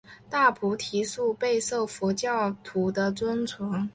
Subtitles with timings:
[0.31, 3.87] 大菩提树备受佛教徒的尊崇。